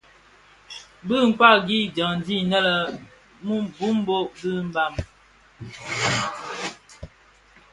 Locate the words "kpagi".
1.35-1.79